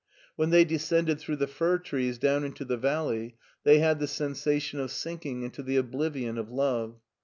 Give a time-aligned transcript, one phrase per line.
[0.35, 4.79] When they descended through the fir trees down into the vdley they had the sensation
[4.79, 6.99] of sinking into the oblivion of love.